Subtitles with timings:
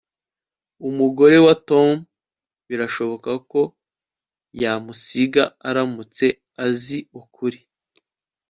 [0.89, 1.89] Umugore wa Tom
[2.67, 3.61] birashoboka ko
[4.61, 6.25] yamusiga aramutse
[6.65, 7.59] azi ukuri